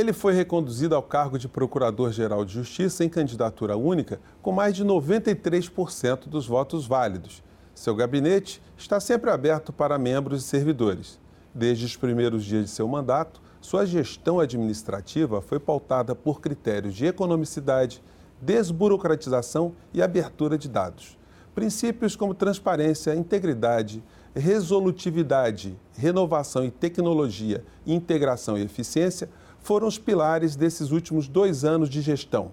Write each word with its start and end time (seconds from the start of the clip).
Ele 0.00 0.14
foi 0.14 0.32
reconduzido 0.32 0.94
ao 0.94 1.02
cargo 1.02 1.38
de 1.38 1.46
Procurador-Geral 1.46 2.42
de 2.42 2.54
Justiça 2.54 3.04
em 3.04 3.08
candidatura 3.10 3.76
única, 3.76 4.18
com 4.40 4.50
mais 4.50 4.74
de 4.74 4.82
93% 4.82 6.26
dos 6.26 6.46
votos 6.46 6.86
válidos. 6.86 7.42
Seu 7.74 7.94
gabinete 7.94 8.62
está 8.78 8.98
sempre 8.98 9.28
aberto 9.28 9.74
para 9.74 9.98
membros 9.98 10.42
e 10.42 10.46
servidores. 10.46 11.20
Desde 11.54 11.84
os 11.84 11.96
primeiros 11.96 12.46
dias 12.46 12.64
de 12.64 12.70
seu 12.70 12.88
mandato, 12.88 13.42
sua 13.60 13.84
gestão 13.84 14.40
administrativa 14.40 15.42
foi 15.42 15.60
pautada 15.60 16.14
por 16.14 16.40
critérios 16.40 16.94
de 16.94 17.04
economicidade, 17.04 18.02
desburocratização 18.40 19.74
e 19.92 20.00
abertura 20.00 20.56
de 20.56 20.66
dados. 20.66 21.18
Princípios 21.54 22.16
como 22.16 22.32
transparência, 22.32 23.14
integridade, 23.14 24.02
resolutividade, 24.34 25.76
renovação 25.94 26.64
e 26.64 26.70
tecnologia, 26.70 27.62
integração 27.86 28.56
e 28.56 28.62
eficiência 28.62 29.28
foram 29.62 29.86
os 29.86 29.98
pilares 29.98 30.56
desses 30.56 30.90
últimos 30.90 31.28
dois 31.28 31.64
anos 31.64 31.88
de 31.88 32.00
gestão. 32.00 32.52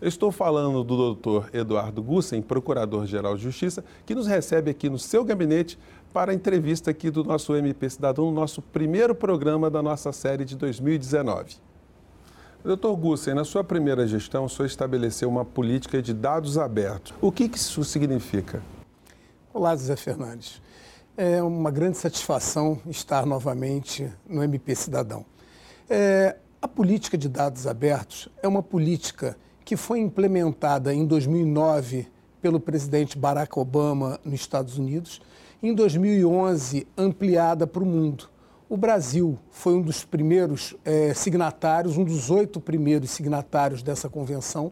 Eu 0.00 0.08
estou 0.08 0.32
falando 0.32 0.82
do 0.82 0.96
doutor 0.96 1.50
Eduardo 1.52 2.02
Gussen, 2.02 2.40
Procurador-Geral 2.40 3.36
de 3.36 3.42
Justiça, 3.42 3.84
que 4.06 4.14
nos 4.14 4.26
recebe 4.26 4.70
aqui 4.70 4.88
no 4.88 4.98
seu 4.98 5.22
gabinete 5.22 5.78
para 6.12 6.32
a 6.32 6.34
entrevista 6.34 6.90
aqui 6.90 7.10
do 7.10 7.22
nosso 7.22 7.54
MP 7.54 7.90
Cidadão, 7.90 8.26
no 8.26 8.32
nosso 8.32 8.62
primeiro 8.62 9.14
programa 9.14 9.68
da 9.68 9.82
nossa 9.82 10.10
série 10.10 10.44
de 10.44 10.56
2019. 10.56 11.56
Doutor 12.64 12.96
Gussen, 12.96 13.34
na 13.34 13.44
sua 13.44 13.62
primeira 13.62 14.06
gestão, 14.06 14.44
o 14.44 14.48
senhor 14.48 14.66
estabeleceu 14.66 15.28
uma 15.28 15.44
política 15.44 16.00
de 16.02 16.12
dados 16.12 16.58
abertos. 16.58 17.14
O 17.20 17.30
que, 17.30 17.44
isso 17.44 17.84
significa? 17.84 18.62
Olá, 19.52 19.74
Zé 19.76 19.96
Fernandes. 19.96 20.62
É 21.16 21.42
uma 21.42 21.70
grande 21.70 21.98
satisfação 21.98 22.78
estar 22.86 23.26
novamente 23.26 24.10
no 24.28 24.42
MP 24.42 24.74
Cidadão. 24.74 25.24
É, 25.92 26.36
a 26.62 26.68
política 26.68 27.18
de 27.18 27.28
dados 27.28 27.66
abertos 27.66 28.28
é 28.40 28.46
uma 28.46 28.62
política 28.62 29.36
que 29.64 29.76
foi 29.76 29.98
implementada 29.98 30.94
em 30.94 31.04
2009 31.04 32.06
pelo 32.40 32.60
presidente 32.60 33.18
Barack 33.18 33.58
Obama 33.58 34.20
nos 34.24 34.34
Estados 34.34 34.78
Unidos, 34.78 35.20
em 35.60 35.74
2011 35.74 36.86
ampliada 36.96 37.66
para 37.66 37.82
o 37.82 37.86
mundo. 37.86 38.30
O 38.68 38.76
Brasil 38.76 39.36
foi 39.50 39.74
um 39.74 39.82
dos 39.82 40.04
primeiros 40.04 40.76
é, 40.84 41.12
signatários, 41.12 41.96
um 41.96 42.04
dos 42.04 42.30
oito 42.30 42.60
primeiros 42.60 43.10
signatários 43.10 43.82
dessa 43.82 44.08
convenção, 44.08 44.70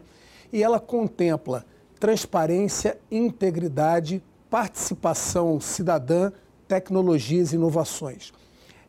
e 0.53 0.63
ela 0.63 0.79
contempla 0.79 1.65
transparência, 1.99 2.97
integridade, 3.11 4.23
participação 4.49 5.59
cidadã, 5.59 6.31
tecnologias 6.65 7.51
e 7.51 7.55
inovações. 7.57 8.31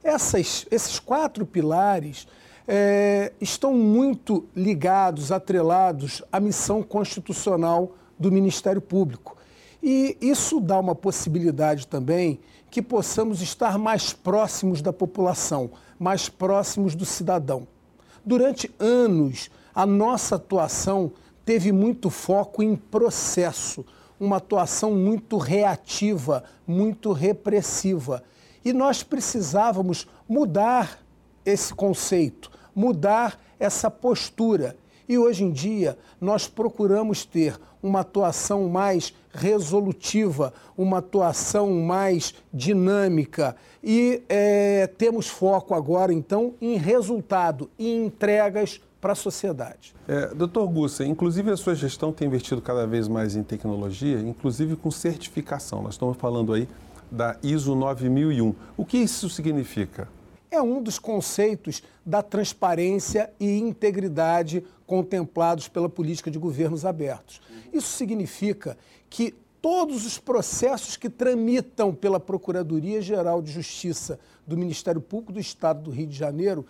Essas, 0.03 0.67
esses 0.70 0.98
quatro 0.98 1.45
pilares 1.45 2.27
é, 2.67 3.33
estão 3.41 3.75
muito 3.75 4.47
ligados, 4.55 5.33
atrelados 5.33 6.23
à 6.33 6.41
missão 6.41 6.83
constitucional 6.83 7.92
do 8.19 8.31
Ministério 8.31 8.81
Público. 8.81 9.37
E 9.83 10.17
isso 10.20 10.61
dá 10.61 10.79
uma 10.79 10.95
possibilidade 10.95 11.87
também 11.87 12.41
que 12.70 12.81
possamos 12.81 13.42
estar 13.42 13.79
mais 13.79 14.12
próximos 14.12 14.81
da 14.81 14.92
população, 14.92 15.70
mais 15.98 16.29
próximos 16.29 16.95
do 16.95 17.05
cidadão. 17.05 17.67
Durante 18.25 18.70
anos, 18.79 19.51
a 19.75 19.85
nossa 19.85 20.37
atuação 20.37 21.12
teve 21.45 21.73
muito 21.73 22.11
foco 22.11 22.62
em 22.62 22.77
processo, 22.77 23.85
uma 24.19 24.37
atuação 24.37 24.95
muito 24.95 25.39
reativa, 25.39 26.45
muito 26.67 27.12
repressiva. 27.12 28.23
E 28.64 28.72
nós 28.72 29.03
precisávamos 29.03 30.06
mudar 30.28 31.00
esse 31.44 31.72
conceito, 31.75 32.50
mudar 32.75 33.41
essa 33.58 33.91
postura. 33.91 34.77
E 35.08 35.19
hoje 35.19 35.45
em 35.45 35.51
dia 35.51 35.98
nós 36.20 36.46
procuramos 36.46 37.24
ter 37.24 37.58
uma 37.83 38.01
atuação 38.01 38.68
mais 38.68 39.14
resolutiva, 39.33 40.52
uma 40.77 40.98
atuação 40.98 41.70
mais 41.73 42.35
dinâmica 42.52 43.57
e 43.83 44.23
é, 44.29 44.86
temos 44.86 45.29
foco 45.29 45.74
agora 45.74 46.12
então 46.12 46.55
em 46.61 46.77
resultado 46.77 47.70
e 47.79 47.92
entregas 47.92 48.80
para 49.01 49.12
a 49.12 49.17
sociedade. 49.17 49.95
É, 50.06 50.27
doutor 50.35 50.68
Gussa, 50.68 51.05
inclusive 51.05 51.51
a 51.51 51.56
sua 51.56 51.74
gestão 51.74 52.12
tem 52.12 52.29
investido 52.29 52.61
cada 52.61 52.86
vez 52.86 53.08
mais 53.08 53.35
em 53.35 53.42
tecnologia, 53.42 54.20
inclusive 54.20 54.77
com 54.77 54.90
certificação. 54.90 55.83
Nós 55.83 55.95
estamos 55.95 56.18
falando 56.18 56.52
aí 56.52 56.68
da 57.11 57.37
ISO 57.43 57.75
9001. 57.75 58.55
O 58.77 58.85
que 58.85 58.98
isso 58.98 59.29
significa? 59.29 60.09
É 60.51 60.61
um 60.61 60.83
dos 60.83 60.98
conceitos 60.98 61.83
da 62.05 62.23
transparência 62.23 63.31
e 63.39 63.59
integridade 63.59 64.65
contemplados 64.87 65.69
pela 65.69 65.89
política 65.89 66.31
de 66.31 66.39
governos 66.39 66.85
abertos. 66.85 67.41
Isso 67.73 67.97
significa 67.97 68.77
que 69.09 69.35
todos 69.63 70.07
os 70.07 70.19
processos 70.19 70.97
que 70.97 71.09
tramitam 71.09 71.95
pela 71.95 72.19
Procuradoria-Geral 72.19 73.42
de 73.42 73.53
Justiça 73.53 74.19
do 74.47 74.57
Ministério 74.57 75.01
Público 75.01 75.33
do 75.33 75.41
Estado 75.41 75.83
do 75.83 75.91
Rio 75.91 76.07
de 76.07 76.17
Janeiro 76.17 76.67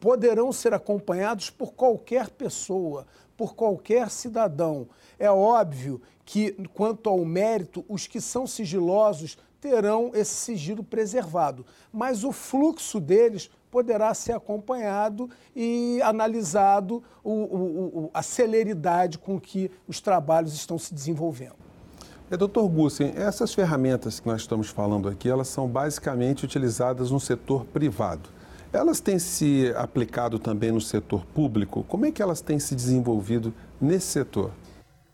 poderão 0.00 0.52
ser 0.52 0.72
acompanhados 0.72 1.50
por 1.50 1.72
qualquer 1.74 2.30
pessoa, 2.30 3.06
por 3.40 3.54
qualquer 3.54 4.10
cidadão. 4.10 4.86
É 5.18 5.30
óbvio 5.30 6.02
que, 6.26 6.52
quanto 6.74 7.08
ao 7.08 7.24
mérito, 7.24 7.82
os 7.88 8.06
que 8.06 8.20
são 8.20 8.46
sigilosos 8.46 9.38
terão 9.58 10.10
esse 10.12 10.34
sigilo 10.34 10.84
preservado, 10.84 11.64
mas 11.90 12.22
o 12.22 12.32
fluxo 12.32 13.00
deles 13.00 13.50
poderá 13.70 14.12
ser 14.12 14.32
acompanhado 14.32 15.30
e 15.56 16.02
analisado 16.02 17.02
o, 17.24 17.30
o, 17.30 18.02
o, 18.04 18.10
a 18.12 18.22
celeridade 18.22 19.16
com 19.16 19.40
que 19.40 19.70
os 19.88 20.02
trabalhos 20.02 20.52
estão 20.52 20.78
se 20.78 20.92
desenvolvendo. 20.92 21.56
É, 22.30 22.36
doutor 22.36 22.68
Gussen, 22.68 23.14
essas 23.16 23.54
ferramentas 23.54 24.20
que 24.20 24.28
nós 24.28 24.42
estamos 24.42 24.68
falando 24.68 25.08
aqui, 25.08 25.30
elas 25.30 25.48
são 25.48 25.66
basicamente 25.66 26.44
utilizadas 26.44 27.10
no 27.10 27.18
setor 27.18 27.64
privado. 27.64 28.28
Elas 28.72 29.00
têm 29.00 29.18
se 29.18 29.72
aplicado 29.76 30.38
também 30.38 30.70
no 30.70 30.80
setor 30.80 31.26
público? 31.26 31.84
Como 31.88 32.06
é 32.06 32.12
que 32.12 32.22
elas 32.22 32.40
têm 32.40 32.58
se 32.58 32.74
desenvolvido 32.74 33.52
nesse 33.80 34.06
setor? 34.06 34.52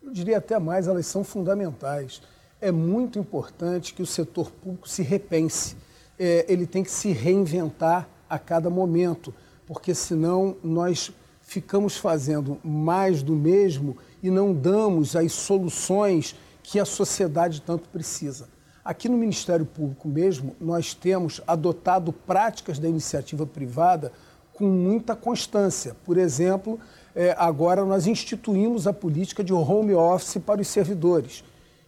Eu 0.02 0.12
diria 0.12 0.38
até 0.38 0.58
mais, 0.58 0.86
elas 0.86 1.06
são 1.06 1.24
fundamentais 1.24 2.20
é 2.60 2.72
muito 2.72 3.18
importante 3.18 3.92
que 3.94 4.02
o 4.02 4.06
setor 4.06 4.50
público 4.50 4.88
se 4.88 5.02
repense. 5.02 5.76
É, 6.18 6.46
ele 6.48 6.66
tem 6.66 6.82
que 6.82 6.90
se 6.90 7.12
reinventar 7.12 8.08
a 8.28 8.38
cada 8.38 8.70
momento, 8.70 9.34
porque 9.66 9.94
senão 9.94 10.56
nós 10.62 11.12
ficamos 11.42 11.96
fazendo 11.96 12.58
mais 12.64 13.22
do 13.22 13.34
mesmo 13.34 13.96
e 14.22 14.30
não 14.30 14.52
damos 14.52 15.14
as 15.14 15.32
soluções 15.32 16.34
que 16.62 16.80
a 16.80 16.84
sociedade 16.84 17.60
tanto 17.62 17.88
precisa. 17.88 18.48
Aqui 18.86 19.08
no 19.08 19.18
Ministério 19.18 19.66
Público 19.66 20.06
mesmo, 20.06 20.54
nós 20.60 20.94
temos 20.94 21.40
adotado 21.44 22.12
práticas 22.12 22.78
da 22.78 22.88
iniciativa 22.88 23.44
privada 23.44 24.12
com 24.52 24.64
muita 24.64 25.16
constância. 25.16 25.96
Por 26.04 26.16
exemplo, 26.16 26.78
é, 27.12 27.34
agora 27.36 27.84
nós 27.84 28.06
instituímos 28.06 28.86
a 28.86 28.92
política 28.92 29.42
de 29.42 29.52
home 29.52 29.92
office 29.92 30.38
para 30.38 30.60
os 30.60 30.68
servidores. 30.68 31.42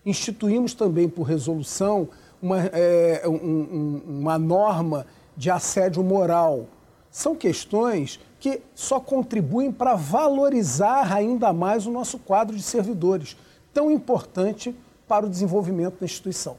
Instituímos 0.04 0.75
também 0.75 1.08
por 1.08 1.22
resolução 1.22 2.08
uma, 2.42 2.62
é, 2.72 3.22
um, 3.28 4.03
uma 4.04 4.37
norma 4.37 5.06
de 5.37 5.53
assédio 5.53 6.03
moral. 6.03 6.66
São 7.12 7.37
questões 7.37 8.19
que 8.41 8.60
só 8.75 8.98
contribuem 8.98 9.70
para 9.70 9.94
valorizar 9.94 11.12
ainda 11.12 11.53
mais 11.53 11.87
o 11.87 11.92
nosso 11.92 12.19
quadro 12.19 12.56
de 12.56 12.62
servidores, 12.62 13.37
tão 13.72 13.88
importante 13.88 14.75
para 15.06 15.25
o 15.25 15.31
desenvolvimento 15.31 16.00
da 16.00 16.04
instituição. 16.04 16.56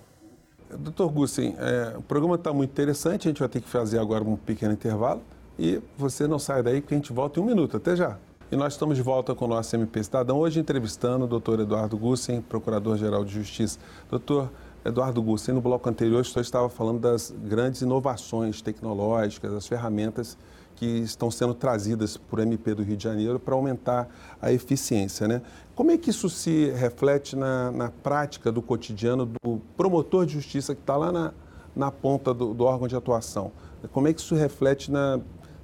Doutor 0.78 1.10
Gussen, 1.10 1.56
é, 1.58 1.96
o 1.98 2.02
programa 2.02 2.36
está 2.36 2.54
muito 2.54 2.70
interessante, 2.70 3.28
a 3.28 3.32
gente 3.32 3.40
vai 3.40 3.50
ter 3.50 3.62
que 3.62 3.68
fazer 3.68 3.98
agora 4.00 4.24
um 4.24 4.36
pequeno 4.36 4.74
intervalo 4.74 5.22
e 5.58 5.82
você 5.98 6.28
não 6.28 6.38
sai 6.38 6.62
daí 6.62 6.80
porque 6.80 6.94
a 6.94 6.98
gente 6.98 7.12
volta 7.12 7.40
em 7.40 7.44
um 7.44 7.46
minuto. 7.46 7.78
Até 7.78 7.96
já. 7.96 8.18
E 8.52 8.56
nós 8.56 8.74
estamos 8.74 8.96
de 8.96 9.04
volta 9.04 9.36
com 9.36 9.46
o 9.46 9.48
nosso 9.48 9.76
MP 9.76 10.04
Cidadão, 10.04 10.40
hoje 10.40 10.60
entrevistando 10.60 11.26
o 11.26 11.28
doutor 11.28 11.60
Eduardo 11.60 11.98
Gussen, 11.98 12.42
Procurador-Geral 12.42 13.24
de 13.24 13.34
Justiça. 13.34 13.78
Doutor 14.10 14.50
Eduardo 14.84 15.22
Gussen, 15.22 15.54
no 15.54 15.62
bloco 15.62 15.88
anterior, 15.90 16.22
o 16.22 16.26
senhor 16.26 16.42
estava 16.42 16.70
falando 16.70 17.00
das 17.00 17.32
grandes 17.44 17.82
inovações 17.82 18.62
tecnológicas, 18.62 19.54
as 19.54 19.68
ferramentas 19.68 20.38
que 20.80 20.86
estão 20.86 21.30
sendo 21.30 21.54
trazidas 21.54 22.16
por 22.16 22.40
MP 22.40 22.74
do 22.74 22.84
Rio 22.84 22.96
de 22.96 23.04
Janeiro 23.04 23.40
para 23.40 23.54
aumentar 23.54 24.08
a 24.42 24.52
eficiência. 24.52 25.28
Né? 25.28 25.42
Como 25.76 25.92
é 25.92 25.98
que 25.98 26.10
isso 26.10 26.30
se 26.30 26.72
reflete 26.72 27.36
na, 27.36 27.72
na 27.72 27.90
prática 27.90 28.52
do 28.52 28.62
cotidiano 28.62 29.26
do 29.26 29.62
promotor 29.76 30.26
de 30.26 30.34
justiça 30.34 30.74
que 30.74 30.82
está 30.82 30.96
lá 30.96 31.12
na, 31.12 31.34
na 31.76 31.92
ponta 31.92 32.34
do, 32.34 32.54
do 32.54 32.64
órgão 32.64 32.88
de 32.88 32.96
atuação? 32.96 33.52
Como 33.92 34.08
é 34.08 34.14
que 34.14 34.22
isso 34.22 34.36
reflete 34.36 34.92
na 34.92 35.20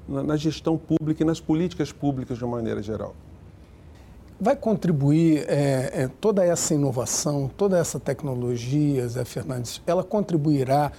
na, 0.08 0.38
gestão 0.38 0.78
pública 0.78 1.24
e 1.24 1.26
nas 1.26 1.40
políticas 1.40 1.92
públicas 1.92 2.38
de 2.38 2.44
uma 2.44 2.58
maneira 2.58 2.82
geral? 2.82 3.16
Vai 4.40 4.56
contribuir 4.56 5.46
é, 5.48 5.92
é, 5.94 6.10
toda 6.20 6.44
essa 6.44 6.74
inovação, 6.74 7.50
toda 7.56 7.78
essa 7.78 8.00
tecnologia, 8.00 9.08
Zé 9.08 9.24
Fernandes, 9.24 9.82
ela 9.88 10.04
contribuirá 10.04 10.92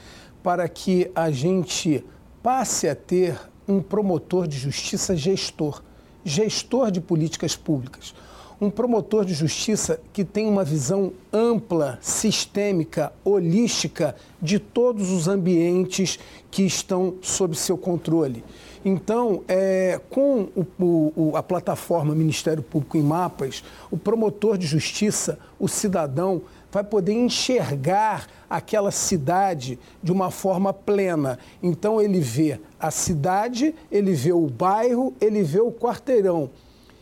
para 0.42 0.68
que 0.68 1.10
a 1.14 1.30
gente 1.30 2.04
passe 2.42 2.88
a 2.88 2.94
ter 2.94 3.38
um 3.68 3.80
promotor 3.80 4.46
de 4.46 4.58
justiça 4.58 5.16
gestor, 5.16 5.82
gestor 6.24 6.90
de 6.90 7.00
políticas 7.00 7.56
públicas. 7.56 8.14
Um 8.58 8.70
promotor 8.70 9.24
de 9.26 9.34
justiça 9.34 10.00
que 10.14 10.24
tem 10.24 10.46
uma 10.46 10.64
visão 10.64 11.12
ampla, 11.30 11.98
sistêmica, 12.00 13.12
holística 13.22 14.16
de 14.40 14.58
todos 14.58 15.10
os 15.10 15.28
ambientes 15.28 16.18
que 16.50 16.62
estão 16.62 17.16
sob 17.20 17.54
seu 17.54 17.76
controle. 17.76 18.42
Então, 18.82 19.42
é, 19.46 20.00
com 20.08 20.48
o, 20.56 21.12
o, 21.14 21.36
a 21.36 21.42
plataforma 21.42 22.14
Ministério 22.14 22.62
Público 22.62 22.96
em 22.96 23.02
Mapas, 23.02 23.62
o 23.90 23.98
promotor 23.98 24.56
de 24.56 24.66
justiça, 24.66 25.38
o 25.58 25.68
cidadão, 25.68 26.40
vai 26.76 26.84
poder 26.84 27.14
enxergar 27.14 28.26
aquela 28.50 28.90
cidade 28.90 29.78
de 30.02 30.12
uma 30.12 30.30
forma 30.30 30.74
plena. 30.74 31.38
Então 31.62 32.02
ele 32.02 32.20
vê 32.20 32.60
a 32.78 32.90
cidade, 32.90 33.74
ele 33.90 34.12
vê 34.12 34.30
o 34.30 34.46
bairro, 34.46 35.14
ele 35.18 35.42
vê 35.42 35.58
o 35.58 35.72
quarteirão. 35.72 36.50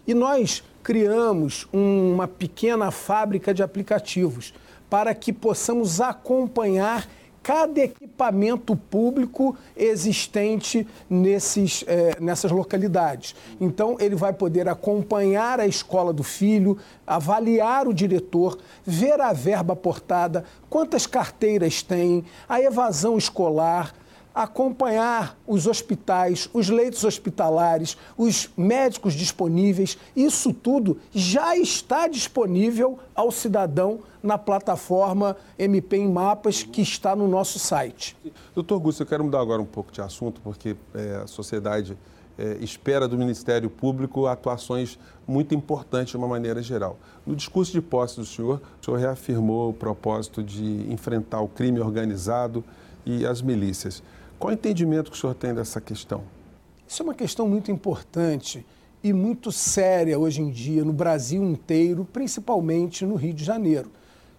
E 0.07 0.15
nós 0.15 0.63
criamos 0.81 1.67
uma 1.73 2.29
pequena 2.29 2.93
fábrica 2.93 3.53
de 3.53 3.65
aplicativos 3.65 4.55
para 4.89 5.13
que 5.13 5.33
possamos 5.33 6.01
acompanhar 6.01 7.09
cada 7.45 7.79
equipamento 7.79 8.75
público 8.75 9.55
existente 9.77 10.87
nesses, 11.11 11.85
é, 11.87 12.17
nessas 12.19 12.51
localidades. 12.51 13.37
Então, 13.61 13.99
ele 14.01 14.17
vai 14.17 14.33
poder 14.33 14.67
acompanhar 14.67 15.61
a 15.61 15.67
escola 15.67 16.11
do 16.11 16.23
filho, 16.23 16.79
avaliar 17.07 17.87
o 17.87 17.93
diretor, 17.93 18.59
ver 18.83 19.21
a 19.21 19.35
verba 19.35 19.75
aportada, 19.75 20.43
quantas 20.71 21.07
carteiras 21.07 21.83
tem, 21.83 22.25
a 22.49 22.63
evasão 22.63 23.19
escolar 23.19 23.93
acompanhar 24.35 25.39
os 25.47 25.67
hospitais, 25.67 26.49
os 26.53 26.69
leitos 26.69 27.05
hospitalares, 27.05 27.97
os 28.19 28.51
médicos 28.57 29.15
disponíveis. 29.15 29.97
Isso 30.17 30.53
tudo 30.53 30.99
já 31.13 31.57
está 31.57 32.09
disponível 32.09 32.99
ao 33.15 33.31
cidadão 33.31 34.01
na 34.23 34.37
plataforma 34.37 35.37
MP 35.59 35.99
em 35.99 36.11
Mapas 36.11 36.63
que 36.63 36.83
está 36.83 37.15
no 37.15 37.29
nosso 37.29 37.59
site. 37.59 38.17
Doutor 38.55 38.81
Gusto, 38.81 39.03
eu 39.03 39.07
quero 39.07 39.23
mudar 39.23 39.41
agora 39.41 39.63
um 39.63 39.67
pouco 39.67 39.93
de 39.93 40.01
assunto, 40.01 40.41
porque 40.41 40.77
é, 40.95 41.21
a 41.23 41.27
sociedade 41.27 41.97
é, 42.37 42.57
espera 42.61 43.07
do 43.07 43.17
Ministério 43.17 43.71
Público 43.71 44.27
atuações 44.27 44.99
muito 45.27 45.55
importantes 45.55 46.11
de 46.11 46.17
uma 46.17 46.27
maneira 46.27 46.61
geral. 46.61 46.99
No 47.25 47.37
discurso 47.37 47.71
de 47.71 47.81
posse 47.81 48.17
do 48.17 48.25
senhor, 48.27 48.61
o 48.81 48.85
senhor 48.85 48.99
reafirmou 48.99 49.71
o 49.71 49.73
propósito 49.73 50.43
de 50.43 50.91
enfrentar 50.93 51.41
o 51.41 51.49
crime 51.49 51.81
organizado 51.81 52.65
e 53.07 53.25
as 53.27 53.41
milícias. 53.41 54.03
Qual 54.45 54.51
o 54.51 54.55
entendimento 54.55 55.11
que 55.11 55.17
o 55.17 55.19
senhor 55.19 55.33
tem 55.33 55.55
dessa 55.55 55.81
questão? 55.81 56.23
Isso 56.87 57.01
é 57.01 57.05
uma 57.05 57.15
questão 57.15 57.49
muito 57.49 57.71
importante 57.71 58.63
e 59.03 59.11
muito 59.11 59.51
séria 59.51 60.19
hoje 60.19 60.43
em 60.43 60.51
dia 60.51 60.85
no 60.85 60.93
Brasil 60.93 61.43
inteiro, 61.43 62.07
principalmente 62.13 63.07
no 63.07 63.15
Rio 63.15 63.33
de 63.33 63.43
Janeiro. 63.43 63.91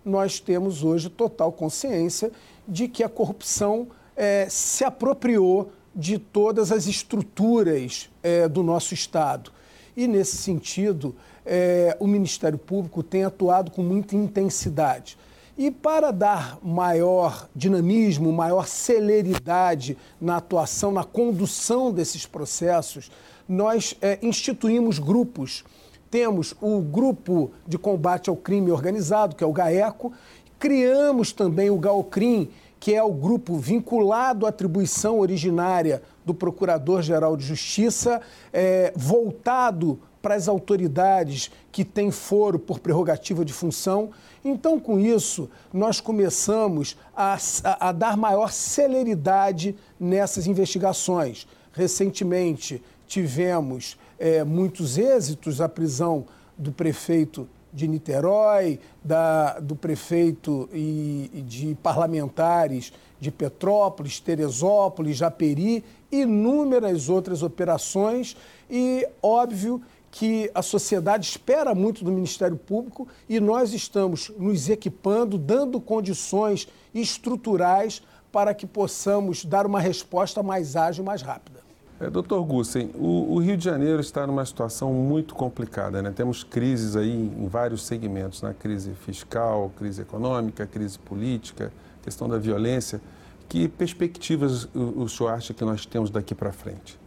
Nós 0.05 0.39
temos 0.39 0.83
hoje 0.83 1.09
total 1.09 1.51
consciência 1.51 2.31
de 2.67 2.87
que 2.87 3.03
a 3.03 3.09
corrupção 3.09 3.87
é, 4.15 4.45
se 4.47 4.83
apropriou 4.83 5.71
de 5.95 6.19
todas 6.19 6.71
as 6.71 6.85
estruturas 6.85 8.07
é, 8.21 8.47
do 8.47 8.61
nosso 8.61 8.93
Estado. 8.93 9.51
E, 9.97 10.07
nesse 10.07 10.37
sentido, 10.37 11.15
é, 11.43 11.97
o 11.99 12.05
Ministério 12.05 12.59
Público 12.59 13.01
tem 13.01 13.23
atuado 13.23 13.71
com 13.71 13.81
muita 13.81 14.15
intensidade. 14.15 15.17
E 15.57 15.71
para 15.71 16.11
dar 16.11 16.59
maior 16.61 17.47
dinamismo, 17.55 18.31
maior 18.33 18.67
celeridade 18.67 19.97
na 20.19 20.35
atuação, 20.37 20.91
na 20.91 21.05
condução 21.05 21.93
desses 21.93 22.25
processos, 22.25 23.09
nós 23.47 23.95
é, 24.01 24.19
instituímos 24.21 24.99
grupos. 24.99 25.63
Temos 26.11 26.53
o 26.61 26.81
Grupo 26.81 27.51
de 27.65 27.77
Combate 27.77 28.29
ao 28.29 28.35
Crime 28.35 28.69
Organizado, 28.69 29.33
que 29.33 29.43
é 29.45 29.47
o 29.47 29.53
GAECO, 29.53 30.11
criamos 30.59 31.31
também 31.31 31.69
o 31.69 31.77
GAOCRIM, 31.77 32.49
que 32.77 32.93
é 32.93 33.01
o 33.01 33.11
grupo 33.11 33.57
vinculado 33.57 34.45
à 34.45 34.49
atribuição 34.49 35.19
originária 35.19 36.03
do 36.25 36.33
Procurador-Geral 36.33 37.37
de 37.37 37.45
Justiça, 37.45 38.21
é, 38.51 38.91
voltado 38.95 39.99
para 40.21 40.35
as 40.35 40.47
autoridades 40.47 41.51
que 41.71 41.85
têm 41.85 42.09
foro 42.09 42.57
por 42.57 42.79
prerrogativa 42.79 43.45
de 43.45 43.53
função. 43.53 44.09
Então, 44.47 44.79
com 44.79 44.99
isso, 44.99 45.49
nós 45.73 45.99
começamos 45.99 46.95
a, 47.17 47.35
a, 47.63 47.89
a 47.89 47.91
dar 47.91 48.15
maior 48.15 48.51
celeridade 48.51 49.75
nessas 49.99 50.45
investigações. 50.45 51.47
Recentemente, 51.73 52.79
tivemos 53.07 53.97
é, 54.19 54.43
muitos 54.43 54.99
êxitos, 54.99 55.59
a 55.61 55.67
prisão 55.67 56.25
do 56.55 56.71
prefeito 56.71 57.49
de 57.73 57.87
Niterói, 57.87 58.79
da, 59.03 59.59
do 59.59 59.75
prefeito 59.75 60.69
e, 60.71 61.31
e, 61.33 61.41
de 61.41 61.75
parlamentares 61.81 62.93
de 63.19 63.31
Petrópolis, 63.31 64.19
Teresópolis, 64.19 65.17
Japeri, 65.17 65.83
inúmeras 66.11 67.09
outras 67.09 67.41
operações 67.41 68.37
e 68.69 69.07
óbvio 69.23 69.81
que 70.17 70.49
a 70.55 70.61
sociedade 70.61 71.27
espera 71.27 71.75
muito 71.75 72.05
do 72.05 72.09
Ministério 72.09 72.55
Público 72.55 73.05
e 73.27 73.37
nós 73.37 73.73
estamos 73.73 74.31
nos 74.37 74.69
equipando, 74.69 75.37
dando 75.37 75.81
condições 75.81 76.69
estruturais 76.93 78.01
para 78.31 78.53
que 78.53 78.65
possamos 78.65 79.43
dar 79.43 79.65
uma 79.65 79.81
resposta 79.81 80.41
mais 80.41 80.77
ágil 80.77 81.03
e 81.03 81.05
mais 81.05 81.21
rápida. 81.21 81.59
É, 81.99 82.09
doutor 82.09 82.41
Gussen, 82.45 82.91
o, 82.95 83.33
o, 83.33 83.39
Rio 83.39 83.57
de 83.57 83.65
Janeiro 83.65 83.99
está 83.99 84.25
numa 84.25 84.45
situação 84.45 84.93
muito 84.93 85.35
complicada. 85.35 86.01
Né? 86.01 86.13
Temos 86.15 86.45
crises 86.45 86.95
aí 86.95 87.11
em 87.11 87.47
vários 87.49 87.85
segmentos, 87.85 88.41
na 88.41 88.49
né? 88.49 88.55
crise 88.57 88.93
fiscal, 88.93 89.69
crise 89.77 90.01
econômica, 90.01 90.65
crise 90.65 90.97
política, 90.97 91.73
questão 92.01 92.29
da 92.29 92.37
violência. 92.37 93.01
Que 93.49 93.67
perspectivas 93.67 94.63
o, 94.73 95.03
o 95.03 95.09
senhor 95.09 95.31
acha 95.31 95.53
que 95.53 95.65
nós 95.65 95.85
temos 95.85 96.09
daqui 96.09 96.33
para 96.33 96.53
frente? 96.53 96.97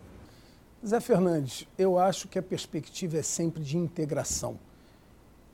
Zé 0.86 1.00
Fernandes, 1.00 1.66
eu 1.76 1.98
acho 1.98 2.28
que 2.28 2.38
a 2.38 2.42
perspectiva 2.42 3.18
é 3.18 3.22
sempre 3.22 3.64
de 3.64 3.76
integração. 3.76 4.56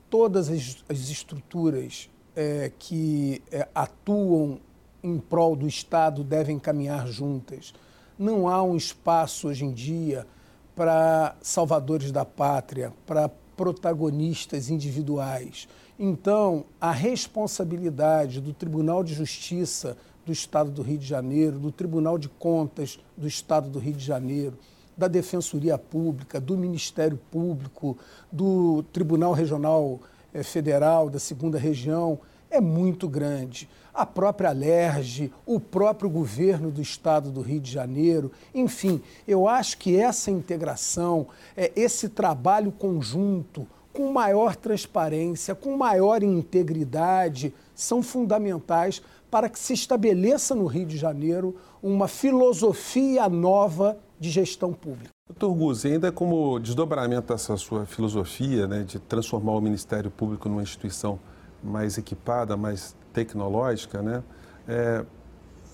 Todas 0.07 0.49
as, 0.49 0.83
as 0.87 1.09
estruturas 1.09 2.09
é, 2.35 2.71
que 2.77 3.41
é, 3.51 3.67
atuam 3.73 4.59
em 5.03 5.17
prol 5.17 5.55
do 5.55 5.67
Estado 5.67 6.23
devem 6.23 6.59
caminhar 6.59 7.07
juntas. 7.07 7.73
Não 8.19 8.47
há 8.47 8.61
um 8.61 8.75
espaço 8.75 9.47
hoje 9.47 9.65
em 9.65 9.73
dia 9.73 10.27
para 10.75 11.35
salvadores 11.41 12.11
da 12.11 12.23
pátria, 12.23 12.93
para 13.05 13.27
protagonistas 13.57 14.69
individuais. 14.69 15.67
Então, 15.97 16.65
a 16.79 16.91
responsabilidade 16.91 18.39
do 18.39 18.53
Tribunal 18.53 19.03
de 19.03 19.15
Justiça 19.15 19.97
do 20.23 20.31
Estado 20.31 20.69
do 20.69 20.83
Rio 20.83 20.99
de 20.99 21.05
Janeiro, 21.07 21.57
do 21.57 21.71
Tribunal 21.71 22.17
de 22.17 22.29
Contas 22.29 22.99
do 23.17 23.27
Estado 23.27 23.69
do 23.69 23.79
Rio 23.79 23.93
de 23.93 24.05
Janeiro, 24.05 24.57
da 24.97 25.07
Defensoria 25.07 25.77
Pública, 25.77 26.39
do 26.39 26.57
Ministério 26.57 27.19
Público, 27.31 27.97
do 28.31 28.83
Tribunal 28.93 29.33
Regional 29.33 29.99
eh, 30.33 30.43
Federal, 30.43 31.09
da 31.09 31.19
Segunda 31.19 31.57
Região, 31.57 32.19
é 32.49 32.61
muito 32.61 33.07
grande. 33.07 33.69
A 33.93 34.05
própria 34.05 34.49
Alerj, 34.49 35.31
o 35.45 35.59
próprio 35.59 36.09
governo 36.09 36.69
do 36.69 36.81
estado 36.81 37.31
do 37.31 37.41
Rio 37.41 37.61
de 37.61 37.71
Janeiro, 37.71 38.31
enfim, 38.53 39.01
eu 39.27 39.47
acho 39.47 39.77
que 39.77 39.97
essa 39.97 40.29
integração, 40.29 41.27
é, 41.55 41.71
esse 41.75 42.09
trabalho 42.09 42.71
conjunto, 42.71 43.67
com 43.93 44.11
maior 44.11 44.57
transparência, 44.57 45.55
com 45.55 45.77
maior 45.77 46.21
integridade, 46.21 47.53
são 47.73 48.03
fundamentais 48.03 49.01
para 49.31 49.47
que 49.47 49.57
se 49.57 49.73
estabeleça 49.73 50.53
no 50.53 50.65
Rio 50.65 50.85
de 50.85 50.97
Janeiro 50.97 51.55
uma 51.81 52.07
filosofia 52.07 53.29
nova 53.29 53.97
de 54.19 54.29
gestão 54.29 54.73
pública. 54.73 55.09
Doutor 55.27 55.53
Guzzi, 55.53 55.87
ainda 55.87 56.11
como 56.11 56.59
desdobramento 56.59 57.33
dessa 57.33 57.57
sua 57.57 57.85
filosofia 57.85 58.67
né, 58.67 58.83
de 58.83 58.99
transformar 58.99 59.53
o 59.53 59.61
Ministério 59.61 60.09
Público 60.09 60.47
numa 60.47 60.63
instituição 60.63 61.19
mais 61.63 61.97
equipada, 61.97 62.55
mais 62.55 62.95
tecnológica, 63.11 64.01
né, 64.01 64.23
é, 64.67 65.05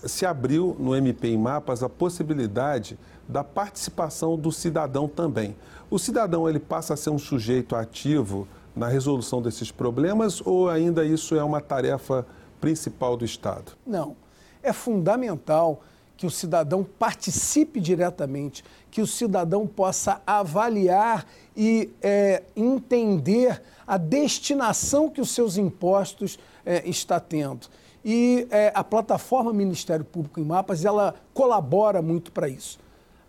se 0.04 0.26
abriu 0.26 0.76
no 0.78 0.96
MP 0.96 1.28
em 1.28 1.38
Mapas 1.38 1.82
a 1.82 1.88
possibilidade 1.88 2.98
da 3.28 3.44
participação 3.44 4.36
do 4.36 4.50
cidadão 4.50 5.06
também. 5.06 5.56
O 5.90 5.98
cidadão 5.98 6.48
ele 6.48 6.58
passa 6.58 6.94
a 6.94 6.96
ser 6.96 7.10
um 7.10 7.18
sujeito 7.18 7.76
ativo 7.76 8.48
na 8.74 8.88
resolução 8.88 9.40
desses 9.40 9.70
problemas 9.70 10.40
ou 10.44 10.68
ainda 10.68 11.04
isso 11.04 11.36
é 11.36 11.44
uma 11.44 11.60
tarefa 11.60 12.26
principal 12.60 13.16
do 13.16 13.24
Estado? 13.24 13.72
Não. 13.86 14.16
É 14.62 14.72
fundamental 14.72 15.82
que 16.16 16.26
o 16.26 16.30
cidadão 16.30 16.84
participe 16.84 17.80
diretamente, 17.80 18.64
que 18.90 19.00
o 19.00 19.06
cidadão 19.06 19.66
possa 19.66 20.20
avaliar 20.26 21.26
e 21.56 21.90
é, 22.00 22.42
entender 22.54 23.62
a 23.86 23.96
destinação 23.96 25.08
que 25.08 25.20
os 25.20 25.30
seus 25.30 25.56
impostos 25.56 26.38
é, 26.64 26.88
está 26.88 27.18
tendo. 27.18 27.68
E 28.04 28.46
é, 28.50 28.72
a 28.74 28.82
plataforma 28.82 29.52
Ministério 29.52 30.04
Público 30.04 30.40
em 30.40 30.44
Mapas, 30.44 30.84
ela 30.84 31.14
colabora 31.32 32.02
muito 32.02 32.32
para 32.32 32.48
isso. 32.48 32.78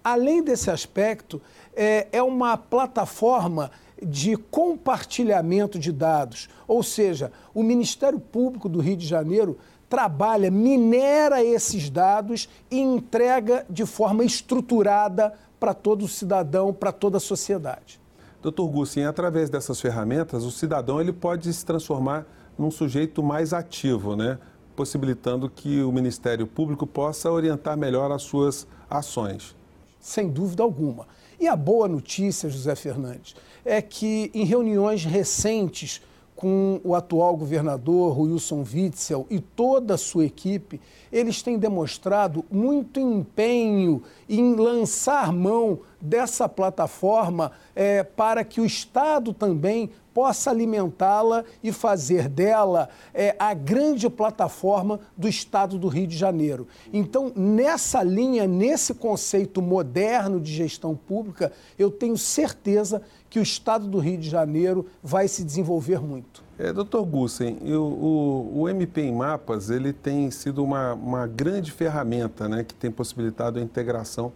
Além 0.04 0.44
desse 0.44 0.70
aspecto, 0.70 1.42
é, 1.76 2.08
é 2.12 2.22
uma 2.22 2.58
plataforma 2.58 3.72
de 4.06 4.36
compartilhamento 4.36 5.80
de 5.80 5.92
dados, 5.92 6.50
ou 6.68 6.84
seja, 6.84 7.32
o 7.54 7.64
Ministério 7.64 8.20
Público 8.20 8.68
do 8.68 8.82
Rio 8.82 8.98
de 8.98 9.08
Janeiro 9.08 9.58
trabalha, 9.94 10.50
minera 10.50 11.44
esses 11.44 11.88
dados 11.88 12.50
e 12.72 12.80
entrega 12.80 13.64
de 13.70 13.86
forma 13.86 14.24
estruturada 14.24 15.32
para 15.60 15.72
todo 15.72 16.08
cidadão, 16.08 16.74
para 16.74 16.92
toda 16.92 17.18
a 17.18 17.20
sociedade. 17.20 18.02
Doutor 18.42 18.68
Gussin, 18.70 19.04
através 19.04 19.52
dessas 19.52 19.80
ferramentas, 19.80 20.46
o 20.46 20.50
cidadão 20.50 21.00
ele 21.00 21.14
pode 21.14 21.54
se 21.54 21.64
transformar 21.64 22.26
num 22.58 22.72
sujeito 22.72 23.22
mais 23.22 23.54
ativo, 23.54 24.16
né? 24.16 24.40
possibilitando 24.76 25.48
que 25.48 25.84
o 25.84 25.92
Ministério 25.92 26.48
Público 26.48 26.88
possa 26.88 27.30
orientar 27.30 27.78
melhor 27.78 28.12
as 28.12 28.24
suas 28.24 28.66
ações. 28.90 29.56
Sem 30.00 30.28
dúvida 30.28 30.64
alguma. 30.64 31.06
E 31.40 31.48
a 31.48 31.56
boa 31.56 31.88
notícia, 31.88 32.50
José 32.50 32.74
Fernandes, 32.74 33.36
é 33.64 33.80
que 33.80 34.32
em 34.34 34.44
reuniões 34.44 35.06
recentes 35.06 36.02
com 36.44 36.82
o 36.84 36.94
atual 36.94 37.38
governador 37.38 38.20
Wilson 38.20 38.66
Witzel 38.70 39.26
e 39.30 39.40
toda 39.40 39.94
a 39.94 39.98
sua 39.98 40.26
equipe, 40.26 40.82
eles 41.10 41.42
têm 41.42 41.58
demonstrado 41.58 42.44
muito 42.52 43.00
empenho 43.00 44.04
em 44.28 44.54
lançar 44.54 45.32
mão 45.32 45.80
dessa 46.02 46.50
plataforma 46.50 47.54
é, 47.74 48.04
para 48.04 48.44
que 48.44 48.60
o 48.60 48.66
Estado 48.66 49.34
também 49.34 49.90
possa 50.14 50.52
alimentá-la 50.52 51.44
e 51.64 51.72
fazer 51.72 52.30
dela 52.30 52.90
é, 53.14 53.36
a 53.40 53.54
grande 53.54 54.10
plataforma 54.10 55.00
do 55.18 55.28
Estado 55.28 55.78
do 55.78 55.88
Rio 55.88 56.08
de 56.08 56.18
Janeiro. 56.18 56.68
Então, 56.92 57.32
nessa 57.36 58.04
linha, 58.04 58.48
nesse 58.48 58.94
conceito 58.94 59.62
moderno 59.62 60.40
de 60.40 60.54
gestão 60.54 60.96
pública, 60.96 61.52
eu 61.78 61.90
tenho 61.90 62.18
certeza 62.18 63.02
que 63.30 63.40
o 63.40 63.44
Estado 63.44 63.88
do 63.88 63.98
Rio 63.98 64.18
de 64.18 64.30
Janeiro 64.30 64.86
vai 65.02 65.28
se 65.28 65.44
desenvolver 65.44 66.00
muito. 66.00 66.44
É, 66.58 66.72
doutor 66.72 67.04
Gussen, 67.04 67.58
o, 67.64 67.80
o, 67.80 68.62
o, 68.62 68.70
MP 68.70 69.02
em 69.02 69.12
Mapas 69.12 69.72
ele 69.72 69.92
tem 69.92 70.30
sido 70.30 70.64
uma, 70.64 70.94
uma 70.94 71.26
grande 71.26 71.72
ferramenta 71.72 72.48
né, 72.48 72.64
que 72.64 72.76
tem 72.76 72.92
possibilitado 72.92 73.58
a 73.58 73.62
integração 73.62 74.32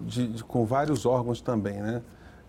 de, 0.00 0.28
de, 0.28 0.44
com 0.44 0.64
vários 0.64 1.04
órgãos 1.04 1.42
também. 1.42 1.74
Né? 1.74 2.00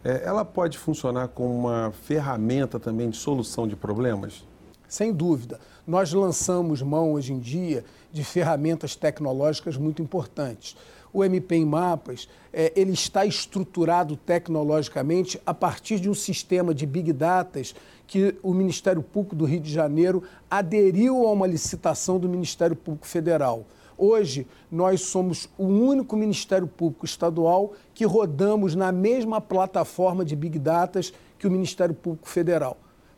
É, 0.08 0.22
ela 0.24 0.46
pode 0.46 0.78
funcionar 0.78 1.28
como 1.28 1.54
uma 1.54 1.92
ferramenta 1.92 2.80
também 2.80 3.10
de 3.10 3.18
solução 3.18 3.68
de 3.68 3.76
problemas? 3.76 4.46
Sem 4.88 5.12
dúvida. 5.12 5.60
Nós 5.86 6.14
lançamos 6.14 6.82
mão 6.82 7.12
hoje 7.12 7.34
em 7.34 7.40
dia 7.40 7.84
de 8.10 8.24
ferramentas 8.24 8.96
tecnológicas 8.96 9.76
muito 9.76 10.02
importantes. 10.02 10.78
O 11.12 11.26
MP 11.26 11.58
em 11.58 11.66
Mapas, 11.66 12.30
é, 12.54 12.72
ele 12.74 12.94
está 12.94 13.26
estruturado 13.26 14.16
tecnologicamente 14.16 15.42
a 15.46 15.54
partir 15.54 16.00
de 16.00 16.10
um 16.10 16.14
sistema 16.14 16.74
de 16.74 16.86
Big 16.86 17.12
Data 17.12 17.62
que 18.08 18.34
o 18.42 18.54
Ministério 18.54 19.04
Público 19.04 19.36
do 19.36 19.44
Rio 19.44 19.60
de 19.60 19.74
Janeiro 19.74 20.24
aderiu 20.50 21.28
a 21.28 21.34
uma 21.34 21.46
licitação 21.46 22.18
do 22.18 22.30
Ministério 22.30 22.78
Público 22.78 23.06
Federal. 23.06 23.66
Hoje, 23.98 24.46
nós 24.72 25.02
somos 25.02 25.50
o 25.58 25.66
único 25.66 26.16
Ministério 26.16 26.68
Público 26.68 27.04
Estadual 27.04 27.74
que 27.96 28.06
rodamos 28.06 28.76
na 28.76 28.92
mesma 28.92 29.42
plataforma 29.42 30.24
de 30.24 30.36
Big 30.36 30.60
Data 30.60 31.02
que 31.40 31.48
o 31.48 31.52
Ministério 31.52 31.96
Público 31.96 32.30
Federal. 32.30 32.78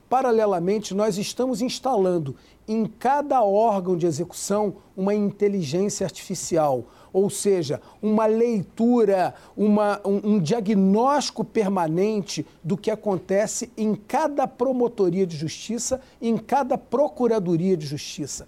Paralelamente, 0.09 0.95
nós 0.95 1.17
estamos 1.17 1.61
instalando 1.61 2.33
em 2.65 2.85
cada 2.85 3.43
órgão 3.43 3.97
de 3.97 4.07
execução 4.07 4.75
uma 4.95 5.13
inteligência 5.13 6.05
artificial, 6.05 6.85
ou 7.11 7.29
seja, 7.29 7.81
uma 8.01 8.25
leitura, 8.25 9.35
uma, 9.57 9.99
um, 10.05 10.35
um, 10.35 10.39
diagnóstico 10.39 11.43
permanente 11.43 12.45
do 12.63 12.77
que 12.77 12.89
acontece 12.89 13.69
em 13.77 13.93
cada 13.93 14.47
promotoria 14.47 15.27
de 15.27 15.35
justiça, 15.35 15.99
em 16.21 16.37
cada 16.37 16.77
procuradoria 16.77 17.75
de 17.75 17.85
justiça 17.85 18.47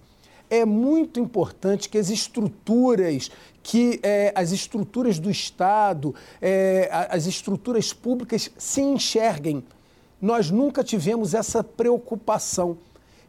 é 0.52 0.66
muito 0.66 1.18
importante 1.18 1.88
que 1.88 1.96
as 1.96 2.10
estruturas 2.10 3.30
que 3.62 3.98
é, 4.02 4.32
as 4.34 4.52
estruturas 4.52 5.18
do 5.18 5.30
Estado, 5.30 6.14
é, 6.42 6.90
as 7.08 7.26
estruturas 7.26 7.92
públicas 7.92 8.50
se 8.58 8.82
enxerguem. 8.82 9.64
Nós 10.20 10.50
nunca 10.50 10.84
tivemos 10.84 11.32
essa 11.32 11.64
preocupação. 11.64 12.76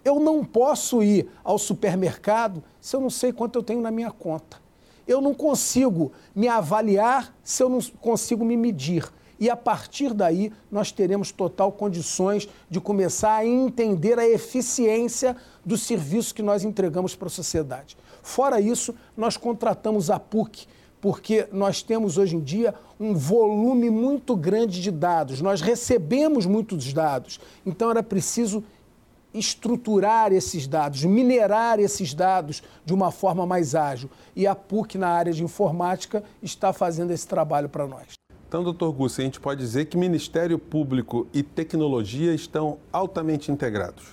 Eu 0.04 0.20
não 0.20 0.44
posso 0.44 1.02
ir 1.02 1.30
ao 1.46 1.58
supermercado 1.58 2.62
se 2.82 2.94
eu 2.94 3.00
não 3.00 3.10
sei 3.10 3.32
quanto 3.32 3.58
eu 3.58 3.64
tenho 3.64 3.80
na 3.80 3.92
minha 3.92 4.12
conta. 4.12 4.58
Eu 5.08 5.22
não 5.22 5.34
consigo 5.34 6.12
me 6.36 6.50
avaliar 6.50 7.34
se 7.42 7.64
eu 7.64 7.70
não 7.70 7.80
consigo 8.02 8.44
me 8.44 8.58
medir 8.58 9.10
e 9.40 9.50
a 9.50 9.56
partir 9.56 10.14
daí 10.14 10.52
nós 10.72 10.92
teremos 10.92 11.32
total 11.32 11.72
condições 11.72 12.48
de 12.70 12.80
começar 12.80 13.36
a 13.38 13.46
entender 13.46 14.20
a 14.20 14.28
eficiência 14.28 15.36
do 15.66 15.78
serviço 15.78 16.34
que 16.34 16.42
nós 16.42 16.64
entregamos 16.64 17.16
para 17.16 17.28
a 17.28 17.32
sociedade. 17.32 17.98
Fora 18.22 18.60
isso, 18.60 18.96
nós 19.18 19.36
contratamos 19.36 20.10
a 20.10 20.20
PUC, 20.20 20.68
porque 21.02 21.48
nós 21.52 21.82
temos 21.82 22.18
hoje 22.18 22.36
em 22.38 22.40
dia 22.40 22.74
um 22.98 23.14
volume 23.14 23.90
muito 23.90 24.36
grande 24.36 24.82
de 24.82 24.92
dados, 24.92 25.42
nós 25.42 25.60
recebemos 25.60 26.46
muitos 26.46 26.94
dados, 26.94 27.40
então 27.66 27.92
era 27.92 28.02
preciso 28.02 28.64
estruturar 29.34 30.32
esses 30.32 30.68
dados, 30.68 31.04
minerar 31.04 31.80
esses 31.80 32.14
dados 32.14 32.62
de 32.86 32.94
uma 32.94 33.12
forma 33.12 33.46
mais 33.46 33.74
ágil. 33.74 34.10
E 34.36 34.46
a 34.46 34.56
PUC, 34.56 34.98
na 34.98 35.10
área 35.10 35.34
de 35.34 35.44
informática, 35.44 36.24
está 36.42 36.72
fazendo 36.72 37.12
esse 37.12 37.28
trabalho 37.28 37.68
para 37.68 37.88
nós. 37.88 38.14
Então, 38.54 38.64
doutor 38.64 38.92
Gussi, 38.92 39.20
a 39.20 39.24
gente 39.24 39.40
pode 39.40 39.60
dizer 39.60 39.86
que 39.86 39.98
Ministério 39.98 40.60
Público 40.60 41.26
e 41.34 41.42
tecnologia 41.42 42.36
estão 42.36 42.78
altamente 42.92 43.52
integrados. 43.52 44.04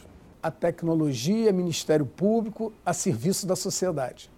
A 0.42 0.50
tecnologia, 0.50 1.52
Ministério 1.52 2.06
Público, 2.06 2.72
a 2.82 2.94
serviço 2.94 3.46
da 3.46 3.54
sociedade. 3.54 4.30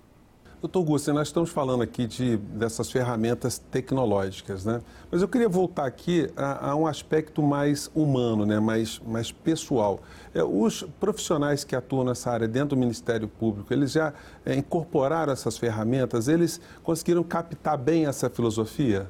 Doutor 0.61 0.82
Gussi, 0.82 1.12
nós 1.12 1.28
estamos 1.28 1.50
falando 1.50 1.85
aqui 1.85 2.04
de, 2.04 2.37
dessas 2.37 2.90
ferramentas 2.90 3.59
tecnológicas, 3.71 4.64
né? 4.64 4.82
Mas 5.09 5.23
eu 5.23 5.28
queria 5.28 5.49
voltar 5.49 5.87
aqui 5.87 6.28
a, 6.37 6.71
a 6.71 6.75
um 6.75 6.88
aspecto 6.88 7.40
mais 7.40 7.88
humano, 7.94 8.44
né? 8.44 8.59
mais, 8.59 9.00
mais 9.06 9.30
pessoal. 9.30 10.00
É, 10.35 10.42
os 10.42 10.82
profissionais 10.99 11.62
que 11.62 11.76
atuam 11.76 12.02
nessa 12.02 12.28
área 12.28 12.49
dentro 12.49 12.71
do 12.71 12.76
Ministério 12.76 13.28
Público, 13.28 13.73
eles 13.73 13.92
já 13.92 14.12
é, 14.44 14.52
incorporaram 14.56 15.32
essas 15.32 15.56
ferramentas? 15.56 16.26
Eles 16.26 16.61
conseguiram 16.82 17.23
captar 17.23 17.78
bem 17.78 18.06
essa 18.06 18.28
filosofia? 18.28 19.09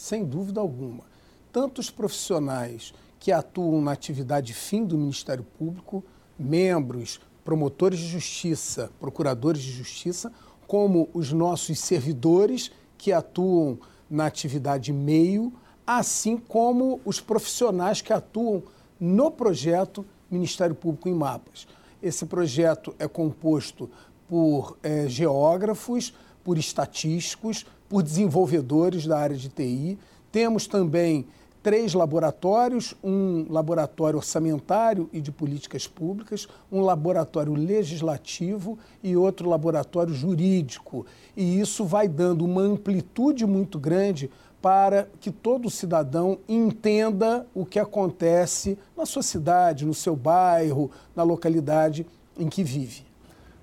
Sem 0.00 0.24
dúvida 0.24 0.60
alguma. 0.60 1.04
Tanto 1.52 1.78
os 1.78 1.90
profissionais 1.90 2.94
que 3.18 3.30
atuam 3.30 3.82
na 3.82 3.92
atividade 3.92 4.54
fim 4.54 4.82
do 4.82 4.96
Ministério 4.96 5.44
Público, 5.44 6.02
membros, 6.38 7.20
promotores 7.44 7.98
de 7.98 8.06
justiça, 8.06 8.90
procuradores 8.98 9.60
de 9.60 9.70
justiça, 9.70 10.32
como 10.66 11.10
os 11.12 11.32
nossos 11.32 11.78
servidores 11.78 12.70
que 12.96 13.12
atuam 13.12 13.78
na 14.08 14.24
atividade 14.24 14.90
meio, 14.90 15.52
assim 15.86 16.38
como 16.38 16.98
os 17.04 17.20
profissionais 17.20 18.00
que 18.00 18.12
atuam 18.12 18.62
no 18.98 19.30
projeto 19.30 20.06
Ministério 20.30 20.74
Público 20.74 21.10
em 21.10 21.14
Mapas. 21.14 21.68
Esse 22.02 22.24
projeto 22.24 22.94
é 22.98 23.06
composto 23.06 23.90
por 24.26 24.78
é, 24.82 25.06
geógrafos, 25.08 26.14
por 26.42 26.56
estatísticos, 26.56 27.66
por 27.90 28.04
desenvolvedores 28.04 29.04
da 29.04 29.18
área 29.18 29.36
de 29.36 29.48
TI. 29.48 29.98
Temos 30.30 30.68
também 30.68 31.26
três 31.60 31.92
laboratórios: 31.92 32.94
um 33.02 33.46
laboratório 33.50 34.16
orçamentário 34.16 35.10
e 35.12 35.20
de 35.20 35.32
políticas 35.32 35.88
públicas, 35.88 36.46
um 36.70 36.80
laboratório 36.80 37.52
legislativo 37.52 38.78
e 39.02 39.16
outro 39.16 39.50
laboratório 39.50 40.14
jurídico. 40.14 41.04
E 41.36 41.60
isso 41.60 41.84
vai 41.84 42.06
dando 42.06 42.44
uma 42.44 42.62
amplitude 42.62 43.44
muito 43.44 43.78
grande 43.78 44.30
para 44.62 45.08
que 45.20 45.30
todo 45.30 45.68
cidadão 45.68 46.38
entenda 46.48 47.46
o 47.54 47.66
que 47.66 47.78
acontece 47.78 48.78
na 48.96 49.04
sua 49.04 49.22
cidade, 49.22 49.84
no 49.86 49.94
seu 49.94 50.14
bairro, 50.14 50.90
na 51.16 51.22
localidade 51.22 52.06
em 52.38 52.48
que 52.48 52.62
vive. 52.62 53.04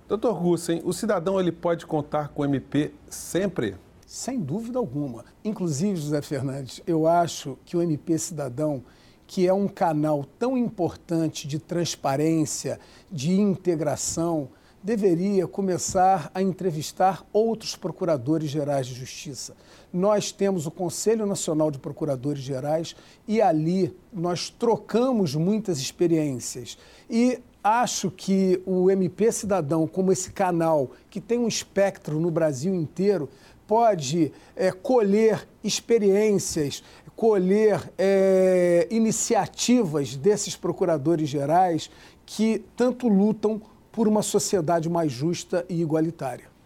Doutor 0.07 0.33
Gussen, 0.41 0.81
o 0.83 0.91
cidadão 0.91 1.39
ele 1.39 1.51
pode 1.51 1.85
contar 1.85 2.29
com 2.29 2.41
o 2.41 2.45
MP 2.45 2.91
sempre? 3.09 3.75
Sem 4.07 4.39
dúvida 4.39 4.79
alguma. 4.79 5.25
Inclusive, 5.43 5.97
José 5.97 6.21
Fernandes, 6.21 6.81
eu 6.87 7.05
acho 7.05 7.57
que 7.65 7.75
o 7.75 7.81
MP 7.81 8.17
Cidadão, 8.17 8.81
que 9.27 9.45
é 9.45 9.51
um 9.51 9.67
canal 9.67 10.23
tão 10.39 10.57
importante 10.57 11.45
de 11.45 11.59
transparência, 11.59 12.79
de 13.11 13.37
integração, 13.37 14.47
deveria 14.81 15.45
começar 15.45 16.31
a 16.33 16.41
entrevistar 16.41 17.25
outros 17.33 17.75
procuradores 17.75 18.49
gerais 18.49 18.87
de 18.87 18.93
justiça. 18.93 19.53
Nós 19.91 20.31
temos 20.31 20.65
o 20.65 20.71
Conselho 20.71 21.25
Nacional 21.25 21.69
de 21.69 21.77
Procuradores 21.77 22.41
Gerais 22.41 22.95
e 23.27 23.41
ali 23.41 23.93
nós 24.13 24.49
trocamos 24.49 25.35
muitas 25.35 25.79
experiências. 25.79 26.77
E 27.09 27.41
acho 27.61 28.09
que 28.09 28.61
o 28.65 28.89
MP 28.89 29.29
Cidadão, 29.33 29.85
como 29.85 30.13
esse 30.13 30.31
canal 30.31 30.91
que 31.09 31.19
tem 31.19 31.37
um 31.37 31.47
espectro 31.49 32.17
no 32.21 32.31
Brasil 32.31 32.73
inteiro, 32.73 33.27
pode 33.67 34.31
é, 34.55 34.71
colher 34.71 35.47
experiências, 35.63 36.81
colher 37.15 37.91
é, 37.97 38.87
iniciativas 38.89 40.15
desses 40.15 40.55
procuradores 40.55 41.27
gerais 41.27 41.91
que 42.25 42.63
tanto 42.75 43.07
lutam 43.07 43.61
por 43.91 44.07
uma 44.07 44.21
sociedade 44.21 44.89
mais 44.89 45.11
justa 45.11 45.65
e 45.67 45.81
igualitária. 45.81 46.56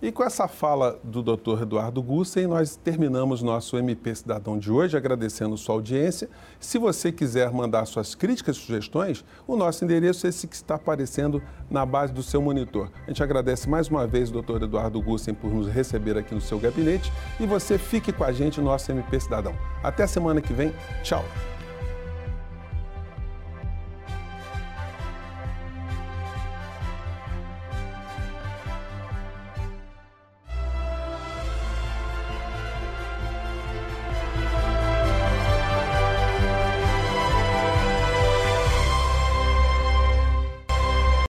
E 0.00 0.12
com 0.12 0.22
essa 0.22 0.46
fala 0.46 0.96
do 1.02 1.24
Dr. 1.24 1.62
Eduardo 1.62 2.00
Gussen, 2.00 2.46
nós 2.46 2.76
terminamos 2.76 3.42
nosso 3.42 3.76
MP 3.76 4.14
Cidadão 4.14 4.56
de 4.56 4.70
hoje, 4.70 4.96
agradecendo 4.96 5.56
sua 5.56 5.74
audiência. 5.74 6.30
Se 6.60 6.78
você 6.78 7.10
quiser 7.10 7.50
mandar 7.50 7.84
suas 7.84 8.14
críticas 8.14 8.56
e 8.56 8.60
sugestões, 8.60 9.24
o 9.44 9.56
nosso 9.56 9.84
endereço 9.84 10.24
é 10.24 10.30
esse 10.30 10.46
que 10.46 10.54
está 10.54 10.76
aparecendo 10.76 11.42
na 11.68 11.84
base 11.84 12.12
do 12.12 12.22
seu 12.22 12.40
monitor. 12.40 12.92
A 13.06 13.10
gente 13.10 13.24
agradece 13.24 13.68
mais 13.68 13.88
uma 13.88 14.06
vez 14.06 14.30
o 14.30 14.40
Dr. 14.40 14.62
Eduardo 14.62 15.02
Gussen 15.02 15.34
por 15.34 15.52
nos 15.52 15.66
receber 15.66 16.16
aqui 16.16 16.32
no 16.32 16.40
seu 16.40 16.60
gabinete 16.60 17.12
e 17.40 17.44
você 17.44 17.76
fique 17.76 18.12
com 18.12 18.22
a 18.22 18.30
gente 18.30 18.60
no 18.60 18.66
nosso 18.66 18.92
MP 18.92 19.18
Cidadão. 19.18 19.54
Até 19.82 20.06
semana 20.06 20.40
que 20.40 20.52
vem. 20.52 20.72
Tchau. 21.02 21.24